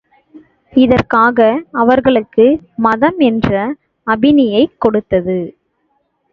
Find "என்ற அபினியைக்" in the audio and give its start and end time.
3.29-4.77